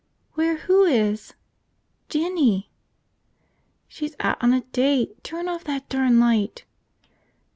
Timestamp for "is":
0.85-1.35